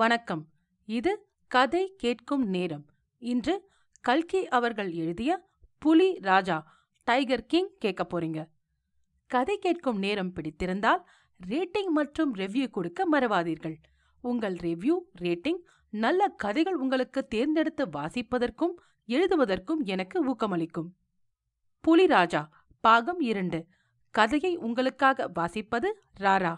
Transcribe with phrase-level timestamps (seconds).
[0.00, 0.48] வணக்கம்.
[0.84, 2.86] இது கதை கேட்கும் நேரம்.
[3.18, 3.70] இன்று
[4.00, 8.48] கல்கி அவர்கள் எழுதிய புலி ராஜா டைகர் கிங் கேட்க போறீங்க.
[9.26, 11.02] கதை கேட்கும் நேரம் பிடித்திருந்தால்
[11.46, 13.76] ரேட்டிங் மற்றும் ரெவ்யூ கொடுக்க மறவாதீர்கள்.
[14.20, 15.58] உங்கள் ரெவ்யூ ரேட்டிங்
[15.90, 18.74] நல்ல கதைகள் உங்களுக்கு தேர்ந்தெடுத்து வாசிப்பதற்கும்
[19.08, 20.88] எழுதுவதற்கும் எனக்கு ஊக்கமளிக்கும்.
[21.80, 23.66] புலி ராஜா பாகம் இரண்டு.
[24.10, 26.54] கதையை உங்களுக்காக வாசிப்பது ராரா.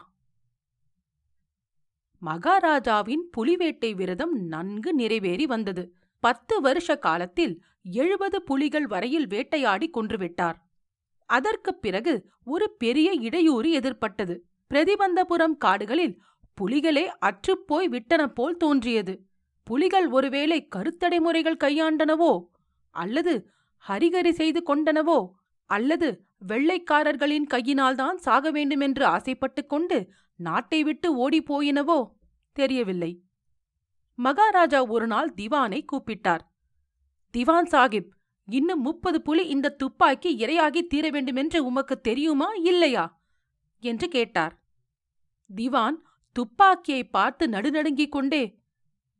[2.24, 5.95] மகாராஜாவின் புலிவேட்டை விரதம் நன்கு நிறைவேறி வந்தது.
[6.20, 10.55] பத்து வருஷ காலத்தில் எழுபது புலிகள் வரையில் வேட்டையாடி கொன்றுவிட்டார்
[11.27, 14.38] அதற்குப் பிறகு ஒரு பெரிய இடையூறு எதிர்ப்பட்டது
[14.75, 16.23] பிரதிபந்தபுரம் காடுகளில்
[16.61, 19.25] புலிகளே அற்றுப்போய் விட்டன போல் தோன்றியது.
[19.64, 22.45] புலிகள் ஒருவேளை கருத்தடை முறைகள் கையாண்டனவோ
[22.91, 23.48] அல்லது
[23.89, 25.30] ஹரிகரி செய்து கொண்டனவோ
[25.66, 32.06] அல்லது வெள்ளைக்காரர்களின் கையினால்தான் சாக வேண்டுமென்று ஆசைப்பட்டுக் கொண்டு நாட்டை விட்டு ஓடிப் போயினவோ?
[32.61, 33.22] தெரியவில்லை.
[34.19, 36.41] மகாராஜா ஒரு நாள் திவானை கூப்பிட்டார்.
[37.30, 38.11] திவான் சாகிப்
[38.48, 43.20] இன்னும் முப்பது புலி இந்த துப்பாக்கி இரையாகி தீர வேண்டுமென்று உமக்கு தெரியுமா இல்லையா?
[43.81, 44.55] என்று கேட்டார்.
[45.55, 45.98] திவான்
[46.33, 48.42] துப்பாக்கியை பார்த்து நடுநடுங்கிக் கொண்டே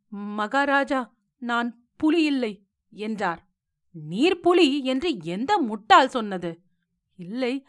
[0.09, 1.01] மகாராஜா
[1.39, 2.53] நான் புலி இல்லை
[2.93, 3.49] என்றார்.
[3.93, 6.61] நீர் புலி என்று எந்த முட்டாள் சொன்னது?
[7.17, 7.67] இல்லை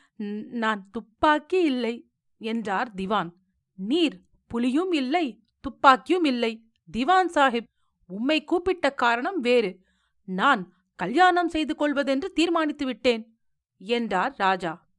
[0.63, 1.95] நான் துப்பாக்கி இல்லை
[2.41, 3.31] என்றார் திவான்.
[3.77, 6.71] நீர் புலியும் இல்லை துப்பாக்கியும் இல்லை.
[6.91, 7.67] திவான் சாஹிப்
[8.07, 9.83] உம்மை கூப்பிட்ட காரணம் வேறு.
[10.25, 13.37] நான் கல்யாணம் செய்து கொள்வதென்று தீர்மானித்து விட்டேன்
[13.77, 14.89] என்றார் ராஜா.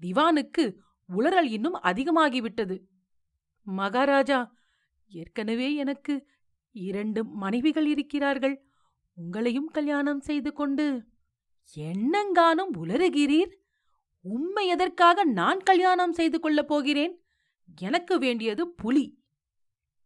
[0.00, 0.76] திவானுக்கு
[1.08, 2.80] உளறல் இன்னும் அதிகமாகிவிட்டது.
[3.62, 4.54] மகாராஜா
[5.08, 6.26] ஏற்கனவே எனக்கு
[6.70, 8.64] இரண்டு மனைவிகள் இருக்கிறார்கள்.
[9.16, 11.12] உங்களையும் கல்யாணம் செய்து கொண்டு
[11.76, 13.52] என்னங்கானும் உளறுகிறீர்?
[14.20, 17.24] உம்மை எதற்காக நான் கல்யாணம் செய்து கொள்ளப் போகிறேன்?
[17.80, 19.23] எனக்கு வேண்டியது புலி.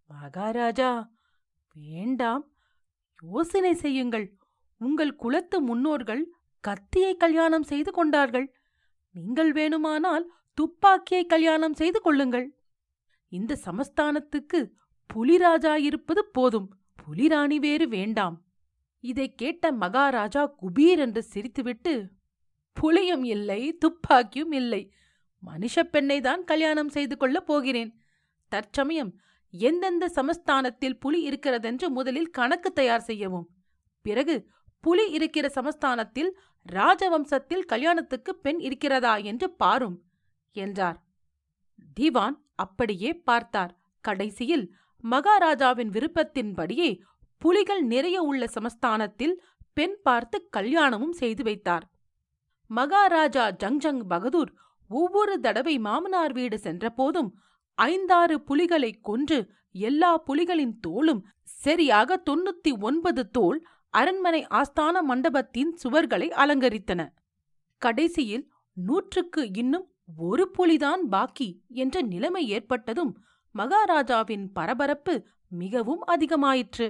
[0.08, 1.10] மகாராஜா
[1.74, 2.52] வேண்டாம்.
[3.22, 4.36] யோசனை செய்யுங்கள்.
[4.78, 8.54] உங்கள் குலத்து முன்னோர்கள் கத்தியை கல்யாணம் செய்து கொண்டார்கள்.
[9.12, 10.24] நீங்கள் வேணுமானால்
[10.54, 12.58] துப்பாக்கியை கல்யாணம் செய்து கொள்ளுங்கள்.
[13.28, 14.70] இந்த சமஸ்தானத்துக்கு
[15.14, 16.78] புலிராஜா இருப்பது போதும்.
[16.96, 18.44] புலிராணி வேறு வேண்டாம்.
[19.00, 22.08] இதைக் கேட்ட மகாராஜா குபீர் என்று சிரித்துவிட்டு
[22.72, 24.92] புலியும் இல்லை துப்பாக்கியும் இல்லை.
[25.46, 28.00] மனுஷப் பெண்ணை தான் கல்யாணம் செய்து கொள்ளப் போகிறேன்.
[28.48, 29.20] தற்சமயம்
[29.54, 33.46] எந்தெந்த சமஸ்தானத்தில் புலி இருக்கிறதென்று முதலில் கணக்கு தயார் செய்யவும்.
[34.04, 34.36] பிறகு
[34.80, 36.30] புலி இருக்கிற சமஸ்தானத்தில்
[36.66, 39.96] ராஜவம்சத்தில் கல்யாணத்துக்கு பெண் இருக்கிறதா என்று பாரும்
[40.56, 40.98] என்றார்.
[41.94, 43.72] திவான் அப்படியே பார்த்தார்.
[44.04, 44.66] கடைசியில்
[45.04, 46.90] மகாராஜாவின் விருப்பத்தின்படியே
[47.42, 49.34] புலிகள் நிறைய உள்ள சமஸ்தானத்தில்
[49.72, 51.84] பெண் பார்த்து கல்யாணமும் செய்து வைத்தார்.
[52.70, 54.50] மகாராஜா ஜங்ஜங் பகதூர்
[54.90, 57.30] ஒவ்வொரு தடவை மாமனார் வீடு சென்றபோதும்
[57.86, 59.38] ஐந்தாறு புலிகளை கொன்று
[59.86, 61.20] எல்லா புலிகளின் தோளும்
[61.62, 63.58] சரியாக தொண்ணூத்தி ஒன்பது தோல்
[63.94, 67.00] அரண்மனை ஆஸ்தான மண்டபத்தின் சுவர்களை அலங்கரித்தன.
[67.82, 68.44] கடைசியில்
[68.76, 71.48] நூற்றுக்கு இன்னும் ஒரு புலிதான் பாக்கி
[71.82, 73.12] என்ற நிலைமை ஏற்பட்டதும்
[73.54, 75.14] மகாராஜாவின் பரபரப்பு
[75.62, 76.88] மிகவும் அதிகமாயிற்று.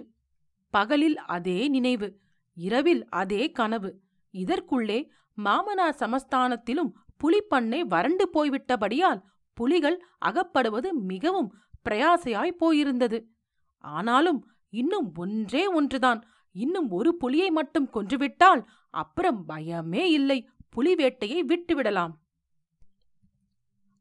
[0.75, 2.09] பகலில் அதே நினைவு
[2.57, 3.91] இரவில் அதே கனவு.
[4.35, 4.99] இதற்குள்ளே
[5.39, 9.21] மாமனார் சமஸ்தானத்திலும் புலிப்பண்ணை வறண்டு போய்விட்டபடியால்
[9.59, 11.51] புலிகள் அகப்படுவது மிகவும்
[11.85, 13.19] பிரயாசையாய் போயிருந்தது.
[13.85, 16.21] ஆனாலும் இன்னும் ஒன்றே ஒன்றுதான்.
[16.53, 20.39] இன்னும் ஒரு புலியை மட்டும் கொன்றுவிட்டால் அப்புறம் பயமே இல்லை.
[20.71, 22.15] புலி வேட்டையை விட்டுவிடலாம்.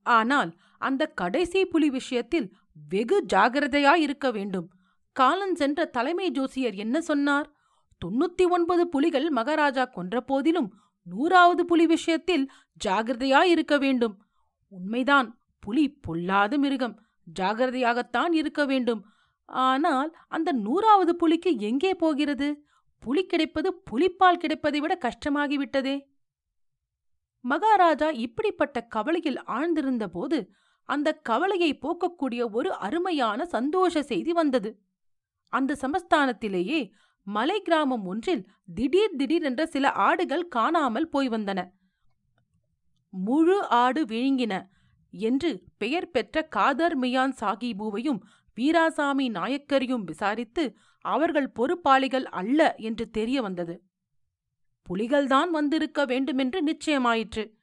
[0.03, 2.47] ஆனால் அந்த கடைசி புலி விஷயத்தில்
[2.89, 4.67] வெகு ஜாகிரதையாயிருக்க வேண்டும்.
[5.19, 7.47] காலஞ்சென்ற தலைமை ஜோசியர் என்ன சொன்னார்?
[7.99, 10.69] தொண்ணூத்தி ஒன்பது புலிகள் மகாராஜா கொன்ற போதிலும்
[11.03, 12.45] நூறாவது புலி விஷயத்தில்
[12.85, 14.15] ஜாகிரதையாயிருக்க வேண்டும்.
[14.69, 15.29] உண்மைதான்.
[15.59, 16.95] புலி பொல்லாத மிருகம்.
[17.39, 19.01] ஜாகிரதையாகத்தான் இருக்க வேண்டும்.
[19.45, 22.47] ஆனால் அந்த நூறாவது புலிக்கு எங்கே போகிறது?
[23.03, 25.95] புலி கிடைப்பது புலிப்பால் கிடைப்பதை விட கஷ்டமாகிவிட்டதே.
[27.41, 30.37] மகாராஜா இப்படிப்பட்ட கவலையில் ஆழ்ந்திருந்தபோது
[30.89, 34.69] அந்த கவலையை போக்கக்கூடிய ஒரு அருமையான சந்தோஷ செய்தி வந்தது.
[35.53, 36.79] அந்த சமஸ்தானத்திலேயே
[37.27, 38.43] மலை கிராமம் ஒன்றில்
[38.73, 41.59] திடீர் திடீரென்ற சில ஆடுகள் காணாமல் போய் வந்தன.
[43.09, 44.53] முழு ஆடு விழுங்கின.
[45.11, 48.19] என்று பெயர் பெற்ற காதர் மியான் சாகிபுவையும்
[48.57, 53.83] வீராசாமி நாயக்கரையும் விசாரித்து அவர்கள் பொறுப்பாளிகள் அல்ல என்று தெரிய வந்தது.
[54.89, 57.55] புலிகள்தான் வந்திருக்க வேண்டுமென்று நிச்சயமாயிற்று.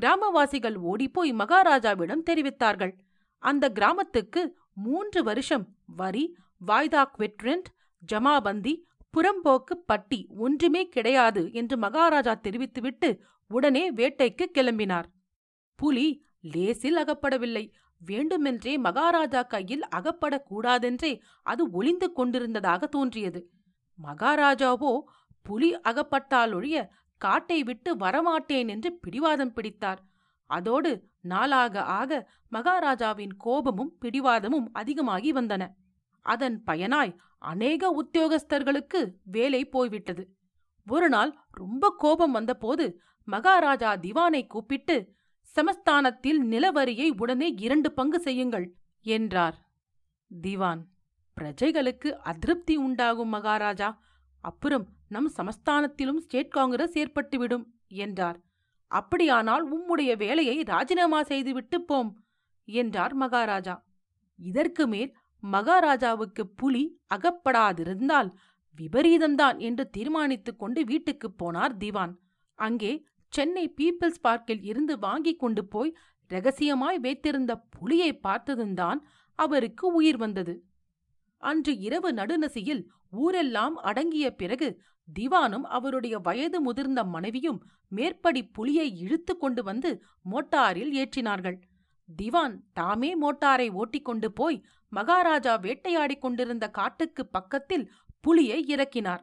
[0.00, 2.92] கிராமவாசிகள் ஓடிப்போய் மகாராஜாவிடம் தெரிவித்தார்கள்.
[3.38, 6.36] அந்த கிராமத்துக்கு மூன்று வருஷம் வரி
[6.66, 7.68] வாய்தா குவிட்ரெண்ட்
[8.12, 8.80] ஜமாபந்தி
[9.16, 15.04] புறம்போக்கு பட்டி ஒன்றுமே கிடையாது என்று மகாராஜா தெரிவித்துவிட்டு உடனே வேட்டைக்கு கிளம்பினார்.
[15.74, 17.72] புலி லேசில் அகப்படவில்லை.
[18.00, 23.50] வேண்டுமென்றே மகாராஜா கையில் அகப்படக்கூடாதென்றே அது ஒளிந்து கொண்டிருந்ததாக தோன்றியது.
[24.02, 25.00] மகாராஜாவோ
[25.42, 30.00] புலி அகப்பட்டாலொழிய காட்டை விட்டு வரமாட்டேன் என்று பிடிவாதம் பிடித்தார்.
[30.46, 35.68] அதோடு நாளாக ஆக மகாராஜாவின் கோபமும் பிடிவாதமும் அதிகமாகி வந்தன.
[36.20, 40.36] அதன் பயனாய் அநேக உத்தியோகஸ்தர்களுக்கு வேலை போய்விட்டது.
[40.86, 45.14] ஒரு நாள் ரொம்ப கோபம் வந்தபோது மகாராஜா திவானை கூப்பிட்டு
[45.56, 48.66] சமஸ்தானத்தில் நிலவரியை உடனே இரண்டு பங்கு செய்யுங்கள்
[49.00, 49.56] என்றார்.
[50.30, 50.82] திவான்
[51.36, 53.88] பிரஜைகளுக்கு அதிருப்தி உண்டாகும் மகாராஜா.
[54.44, 58.38] அப்புறம் நம் சமஸ்தானத்திலும் ஸ்டேட் காங்கிரஸ் ஏற்பட்டுவிடும் என்றார்.
[58.90, 62.10] அப்படியானால் உம்முடைய வேலையை ராஜினாமா செய்துவிட்டு போம்
[62.64, 63.74] என்றார் மகாராஜா.
[64.38, 68.30] இதற்கு மேல் மகாராஜாவுக்கு புலி அகப்படாதிருந்தால்
[68.78, 72.14] விபரீதம்தான் என்று தீர்மானித்துக் கொண்டு வீட்டுக்குப் போனார் திவான்.
[72.58, 72.92] அங்கே
[73.32, 75.96] சென்னை பீப்பிள்ஸ் பார்க்கில் இருந்து வாங்கிக் கொண்டு போய்
[76.28, 79.00] ரகசியமாய் வைத்திருந்த புலியை பார்த்ததும்தான்
[79.34, 80.64] அவருக்கு உயிர் வந்தது.
[81.42, 84.68] அன்று இரவு நடுநசியில் ஊரெல்லாம் அடங்கிய பிறகு
[85.08, 89.90] திவானும் அவருடைய வயது முதிர்ந்த மனைவியும் மேற்படி புலியை இழுத்து கொண்டு வந்து
[90.30, 91.58] மோட்டாரில் ஏற்றினார்கள்.
[92.08, 99.22] திவான் தாமே மோட்டாரை ஓட்டிக்கொண்டு போய் மகாராஜா வேட்டையாடிக் கொண்டிருந்த காட்டுக்கு பக்கத்தில் புலியை இறக்கினார்.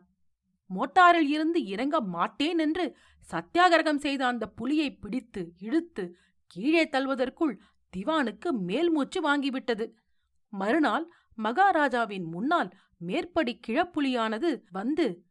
[0.70, 2.98] மோட்டாரில் இருந்து இறங்க மாட்டேன் என்று
[3.30, 7.60] சத்தியாகிரகம் செய்த அந்த புலியை பிடித்து இழுத்து கீழே தள்ளுவதற்குள்
[7.94, 9.92] திவானுக்கு மேல் மூச்சு வாங்கிவிட்டது.
[10.50, 15.26] மறுநாள் மகாராஜாவின் முன்னால் மேற்படி கிழப்புலியானது வந்து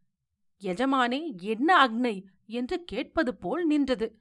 [0.62, 2.24] எஜமானே என்ன அக்னை?
[2.46, 4.20] என்று கேட்பது போல் நின்றது.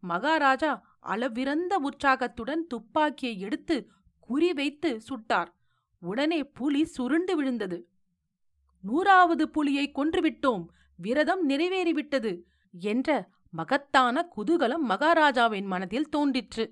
[0.00, 3.90] மகாராஜா அளவிறந்த உற்சாகத்துடன் துப்பாக்கியை எடுத்து
[4.28, 5.50] குறிவைத்து சுட்டார்.
[5.98, 7.78] உடனே புலி சுருண்டு விழுந்தது.
[8.88, 10.64] நூறாவது புலியை கொன்றுவிட்டோம்.
[10.98, 12.32] விரதம் நிறைவேறிவிட்டது
[12.74, 13.08] என்ற
[13.50, 16.64] மகத்தான குதூகலம் மகாராஜாவின் மனதில் தோன்றிற்று.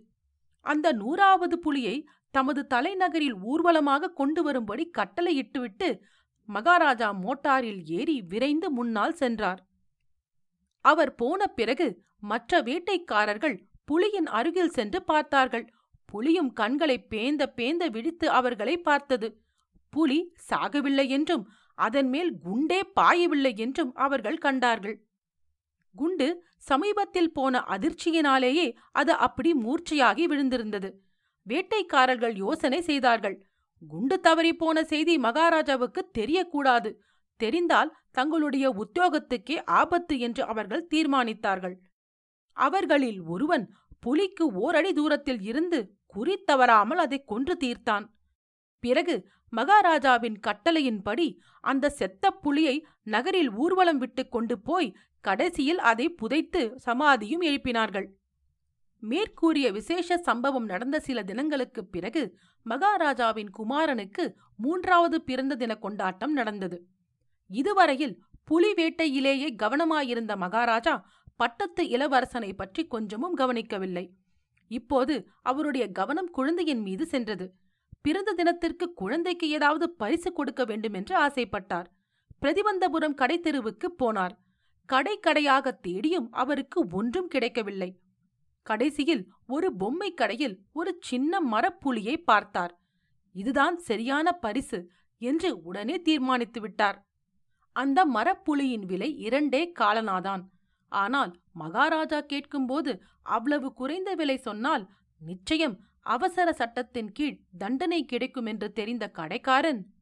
[0.67, 1.97] அந்த நூறாவது புலியை
[2.35, 5.89] தமது தலைநகரில் ஊர்வலமாக கொண்டு வரும்படி கட்டளையிட்டுவிட்டு
[6.49, 9.61] மகாராஜா மோட்டாரில் ஏறி விரைந்து முன்னால் சென்றார்.
[10.85, 11.87] அவர் போன பிறகு
[12.31, 13.57] மற்ற வேட்டைக்காரர்கள்
[13.89, 15.67] புலியின் அருகில் சென்று பார்த்தார்கள்.
[16.13, 19.29] புலியும் கண்களை பேந்த பேந்த விழித்து அவர்களை பார்த்தது.
[19.93, 20.19] புலி
[20.51, 21.45] சாகவில்லை என்றும்
[21.79, 24.97] அதன் மேல் குண்டே பாயவில்லை என்றும் அவர்கள் கண்டார்கள்.
[25.95, 26.29] குண்டு
[26.59, 30.91] சமீபத்தில் போன அதிர்ச்சியினாலேயே அது அப்படி மூர்ச்சையாகி விழுந்திருந்தது.
[31.47, 33.37] வேட்டைக்காரர்கள் யோசனை செய்தார்கள்.
[33.83, 36.91] குண்டு தவறி போன செய்தி மகாராஜாவுக்கு தெரியக்கூடாது.
[37.41, 41.77] தெரிந்தால் தங்களுடைய உத்தியோகத்துக்கே ஆபத்து என்று அவர்கள் தீர்மானித்தார்கள்.
[42.57, 43.65] அவர்களில் ஒருவன்
[43.99, 48.05] புலிக்கு ஓரடி தூரத்தில் இருந்து குறி தவறாமல் அதை கொன்று தீர்த்தான்.
[48.83, 49.15] பிறகு
[49.55, 58.07] மகாராஜாவின் கட்டளையின்படி அந்த செத்த புலியை நகரில் ஊர்வலம் விட்டு கொண்டு போய் கடைசியில் அதை புதைத்து சமாதியும் எழுப்பினார்கள்.
[59.01, 66.87] மேற்கூறிய விசேஷ சம்பவம் நடந்த சில தினங்களுக்குப் பிறகு மகாராஜாவின் குமாரனுக்கு மூன்றாவது பிறந்த தின கொண்டாட்டம் நடந்தது.
[67.49, 74.15] இதுவரையில் புலி வேட்டையிலேயே கவனமாயிருந்த மகாராஜா பட்டத்து இளவரசனை பற்றி கொஞ்சமும் கவனிக்கவில்லை.
[74.69, 77.55] இப்போது அவருடைய கவனம் குழந்தையின் மீது சென்றது.
[78.05, 81.87] பிறந்த தினத்திற்கு குழந்தைக்கு ஏதாவது பரிசு கொடுக்க வேண்டும் என்று ஆசைப்பட்டார்.
[82.43, 84.35] பிரதிபந்தபுரம் கடைத்தெருவுக்கு போனார்.
[84.89, 87.91] கடை கடையாக தேடியும் அவருக்கு ஒன்றும் கிடைக்கவில்லை.
[88.67, 92.73] கடைசியில் ஒரு பொம்மை கடையில் ஒரு சின்ன மரப்புலியை பார்த்தார்.
[93.35, 94.79] இதுதான் சரியான பரிசு
[95.23, 96.99] என்று உடனே தீர்மானித்து விட்டார்.
[97.77, 100.43] அந்த மரப்புலியின் விலை இரண்டே காலனாதான்.
[100.93, 102.93] ஆனால் மகாராஜா கேட்கும்போது
[103.37, 104.85] அவ்வளவு குறைந்த விலை சொன்னால்
[105.21, 109.93] நிச்சயம் அவசர சட்டத்தின் கீழ் தண்டனை கிடைக்கும் என்று தெரிந்த கடைக்காரன்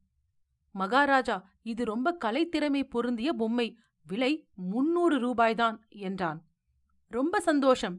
[0.74, 3.78] மகாராஜா இது ரொம்ப கலைத்திறமை பொருந்திய பொம்மை.
[4.06, 6.40] விலை முன்னூறு ரூபாய்தான் என்றான்.
[7.06, 7.96] ரொம்ப சந்தோஷம்.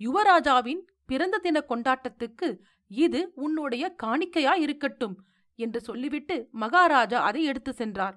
[0.00, 2.48] யுவராஜாவின் பிறந்த தின கொண்டாட்டத்துக்கு
[2.86, 5.16] இது உன்னுடைய காணிக்கையா இருக்கட்டும்
[5.58, 8.16] என்று சொல்லிவிட்டு மகாராஜா அதை எடுத்து சென்றார்.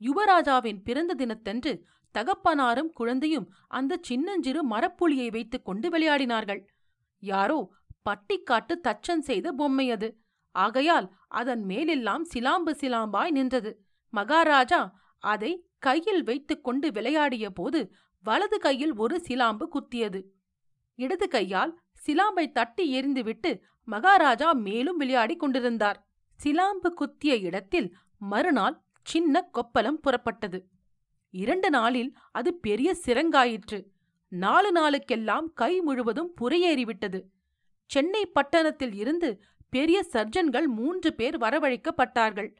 [0.00, 1.72] யுவராஜாவின் பிறந்த தினத்தன்று
[2.14, 6.62] தகப்பனாரும் குழந்தையும் அந்த சின்னஞ்சிறு மரப்புலியை வைத்துக் கொண்டு விளையாடினார்கள்.
[7.22, 7.58] யாரோ
[8.04, 10.08] பட்டிக்காட்டு தச்சன் செய்த பொம்மை அது.
[10.54, 13.70] ஆகையால் அதன் மேலெல்லாம் சிலாம்பு சிலாம்பாய் நின்றது.
[14.08, 14.80] மகாராஜா
[15.18, 17.80] அதை கையில் வைத்துக் கொண்டு விளையாடிய போது
[18.24, 20.20] வலது கையில் ஒரு சிலாம்பு குத்தியது.
[20.98, 21.72] இடது கையால்
[22.06, 23.50] சிலாம்பை தட்டி எறிந்துவிட்டு
[23.84, 25.98] மகாராஜா மேலும் விளையாடிக் கொண்டிருந்தார்.
[26.40, 27.88] சிலாம்பு குத்திய இடத்தில்
[28.18, 30.58] மறுநாள் சின்ன கொப்பலம் புறப்பட்டது.
[31.34, 33.78] இரண்டு நாளில் அது பெரிய சிறங்காயிற்று
[34.28, 37.20] நாலு நாளுக்கெல்லாம் கை முழுவதும் புறையேறிவிட்டது
[37.92, 39.28] சென்னை பட்டணத்தில் இருந்து
[39.72, 42.50] பெரிய சர்ஜன்கள் மூன்று பேர் வரவழைக்கப்பட்டார்கள்.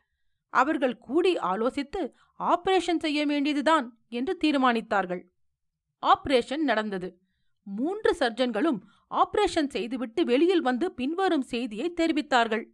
[0.53, 2.01] அவர்கள் கூடி ஆலோசித்து
[2.41, 5.23] ஆபரேஷன் செய்ய வேண்டியதுதான் என்று தீர்மானித்தார்கள்.
[6.03, 7.09] ஆபரேஷன் நடந்தது.
[7.67, 8.79] மூன்று சர்ஜன்களும்
[9.11, 12.65] ஆபரேஷன் செய்துவிட்டு வெளியில் வந்து பின்வரும் செய்தியை தெரிவித்தார்கள்.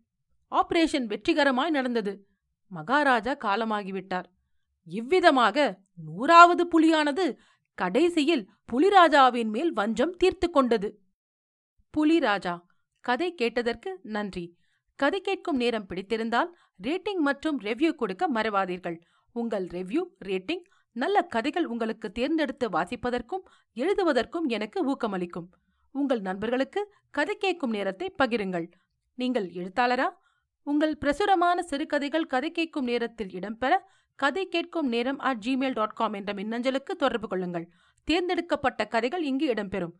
[0.53, 2.13] ஆபரேஷன் வெற்றிகரமாய் நடந்தது.
[2.71, 4.29] மகாராஜா காலமாகிவிட்டார்.
[4.87, 5.67] இவ்விதமாக
[6.07, 7.25] நூறாவது புலியானது
[7.79, 10.89] கடைசியில் புலிராஜாவின் மேல் வஞ்சம் தீர்த்து கொண்டது.
[11.97, 12.53] புலிராஜா
[13.01, 14.43] கதை கேட்டதற்கு நன்றி.
[14.99, 16.51] கதை கேட்கும் நேரம் பிடித்திருந்தால்
[16.87, 18.97] ரேட்டிங் மற்றும் ரெவ்யூ கொடுக்க மறவாதீர்கள்.
[19.33, 25.47] உங்கள் ரெவ்யூ ரேட்டிங் நல்ல கதைகள் உங்களுக்கு தேர்ந்தெடுத்து வாசிப்பதற்கும் எழுதுவதற்கும் எனக்கு ஊக்கமளிக்கும்.
[25.95, 28.67] உங்கள் நண்பர்களுக்கு கதை கேட்கும் நேரத்தை பகிருங்கள்.
[29.15, 30.09] நீங்கள் எழுத்தாளரா?
[30.67, 33.75] உங்கள் பிரசுரமான சிறுகதைகள் கதை கேட்கும் நேரத்தில் இடம்பெற
[34.15, 37.67] கதை கேட்கும் நேரம் அட் ஜிமெயில் டாட் காம் என்ற மின்னஞ்சலுக்கு தொடர்பு கொள்ளுங்கள்.
[38.09, 39.97] தேர்ந்தெடுக்கப்பட்ட கதைகள் இங்கு இடம்பெறும்.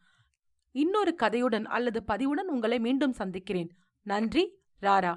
[0.77, 3.71] இன்னொரு கதையுடன் அல்லது பதிவுடன் உங்களை மீண்டும் சந்திக்கிறேன்.
[4.03, 4.45] நன்றி
[4.83, 5.13] ராரா.